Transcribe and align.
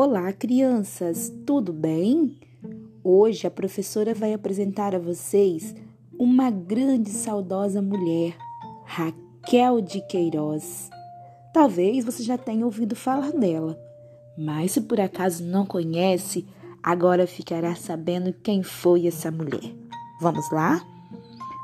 Olá, 0.00 0.32
crianças, 0.32 1.28
tudo 1.44 1.72
bem? 1.72 2.38
Hoje 3.02 3.48
a 3.48 3.50
professora 3.50 4.14
vai 4.14 4.32
apresentar 4.32 4.94
a 4.94 4.98
vocês 5.00 5.74
uma 6.16 6.52
grande 6.52 7.10
e 7.10 7.14
saudosa 7.14 7.82
mulher, 7.82 8.36
Raquel 8.84 9.80
de 9.80 10.00
Queiroz. 10.06 10.88
Talvez 11.52 12.04
você 12.04 12.22
já 12.22 12.38
tenha 12.38 12.64
ouvido 12.64 12.94
falar 12.94 13.32
dela, 13.32 13.76
mas 14.38 14.70
se 14.70 14.82
por 14.82 15.00
acaso 15.00 15.42
não 15.42 15.66
conhece, 15.66 16.46
agora 16.80 17.26
ficará 17.26 17.74
sabendo 17.74 18.32
quem 18.32 18.62
foi 18.62 19.04
essa 19.08 19.32
mulher. 19.32 19.74
Vamos 20.20 20.48
lá? 20.52 20.80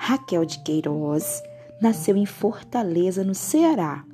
Raquel 0.00 0.44
de 0.44 0.64
Queiroz 0.64 1.40
nasceu 1.80 2.16
em 2.16 2.26
Fortaleza, 2.26 3.22
no 3.22 3.36
Ceará 3.36 4.04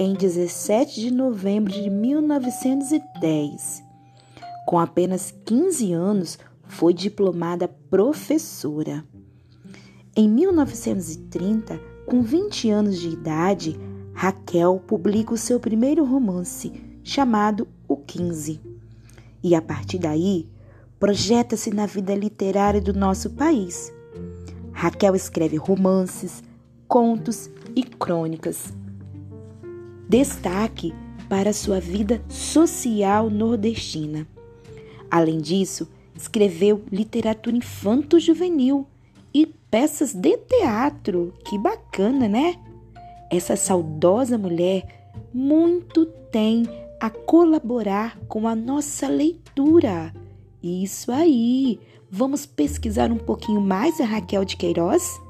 em 0.00 0.14
17 0.14 0.98
de 0.98 1.10
novembro 1.10 1.70
de 1.70 1.90
1910. 1.90 3.84
Com 4.66 4.78
apenas 4.78 5.30
15 5.44 5.92
anos, 5.92 6.38
foi 6.62 6.94
diplomada 6.94 7.68
professora. 7.68 9.04
Em 10.16 10.26
1930, 10.26 11.78
com 12.06 12.22
20 12.22 12.70
anos 12.70 12.98
de 12.98 13.10
idade, 13.10 13.78
Raquel 14.14 14.82
publica 14.86 15.34
o 15.34 15.36
seu 15.36 15.60
primeiro 15.60 16.02
romance, 16.02 16.72
chamado 17.04 17.68
O 17.86 17.94
15. 17.94 18.58
E 19.42 19.54
a 19.54 19.60
partir 19.60 19.98
daí, 19.98 20.48
projeta-se 20.98 21.74
na 21.74 21.84
vida 21.84 22.14
literária 22.14 22.80
do 22.80 22.94
nosso 22.94 23.28
país. 23.28 23.92
Raquel 24.72 25.14
escreve 25.14 25.58
romances, 25.58 26.42
contos 26.88 27.50
e 27.76 27.82
crônicas 27.84 28.72
destaque 30.10 30.92
para 31.28 31.52
sua 31.52 31.78
vida 31.78 32.20
social 32.28 33.30
nordestina. 33.30 34.26
Além 35.08 35.38
disso, 35.38 35.88
escreveu 36.16 36.82
literatura 36.90 37.56
infanto-juvenil 37.56 38.88
e 39.32 39.46
peças 39.46 40.12
de 40.12 40.36
teatro. 40.36 41.32
Que 41.44 41.56
bacana, 41.56 42.28
né? 42.28 42.56
Essa 43.30 43.54
saudosa 43.54 44.36
mulher 44.36 45.12
muito 45.32 46.04
tem 46.32 46.64
a 47.00 47.08
colaborar 47.08 48.18
com 48.26 48.48
a 48.48 48.56
nossa 48.56 49.06
leitura. 49.06 50.12
Isso 50.60 51.12
aí! 51.12 51.78
Vamos 52.10 52.44
pesquisar 52.44 53.12
um 53.12 53.16
pouquinho 53.16 53.60
mais 53.60 54.00
a 54.00 54.04
Raquel 54.04 54.44
de 54.44 54.56
Queiroz? 54.56 55.20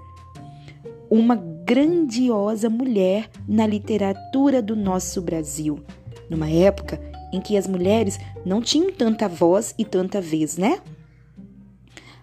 Uma 1.10 1.36
grandiosa 1.70 2.68
mulher 2.68 3.30
na 3.46 3.64
literatura 3.64 4.60
do 4.60 4.74
nosso 4.74 5.22
Brasil, 5.22 5.78
numa 6.28 6.50
época 6.50 7.00
em 7.32 7.40
que 7.40 7.56
as 7.56 7.68
mulheres 7.68 8.18
não 8.44 8.60
tinham 8.60 8.90
tanta 8.90 9.28
voz 9.28 9.72
e 9.78 9.84
tanta 9.84 10.20
vez, 10.20 10.56
né? 10.56 10.80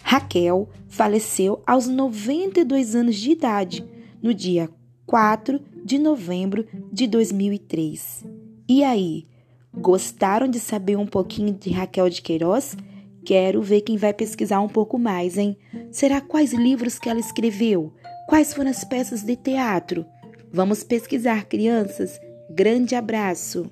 Raquel 0.04 0.68
faleceu 0.90 1.64
aos 1.66 1.88
92 1.88 2.94
anos 2.94 3.16
de 3.16 3.32
idade, 3.32 3.88
no 4.22 4.34
dia 4.34 4.70
4 5.06 5.62
de 5.82 5.98
novembro 5.98 6.68
de 6.92 7.08
2003. 7.08 8.26
E 8.68 8.84
aí, 8.84 9.26
gostaram 9.74 10.50
de 10.50 10.60
saber 10.60 10.98
um 10.98 11.08
pouquinho 11.08 11.54
de 11.54 11.70
Raquel 11.70 12.10
de 12.10 12.22
Queiroz? 12.22 12.76
Quero 13.24 13.62
ver 13.62 13.80
quem 13.80 13.96
vai 13.96 14.14
pesquisar 14.14 14.60
um 14.60 14.68
pouco 14.68 15.00
mais, 15.00 15.38
hein? 15.38 15.56
Será 15.90 16.20
quais 16.20 16.52
livros 16.52 17.00
que 17.00 17.08
ela 17.08 17.20
escreveu? 17.22 17.94
Quais 18.28 18.54
foram 18.54 18.70
as 18.70 18.84
peças 18.84 19.24
de 19.24 19.38
teatro? 19.38 20.06
Vamos 20.52 20.84
pesquisar, 20.84 21.46
crianças. 21.46 22.20
Grande 22.50 22.94
abraço! 22.94 23.72